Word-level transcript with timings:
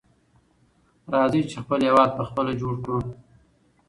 راځئ 1.13 1.41
چې 1.49 1.57
خپل 1.63 1.79
هېواد 1.87 2.09
په 2.17 2.23
خپله 2.29 2.51
جوړ 2.61 2.75
کړو. 2.83 2.99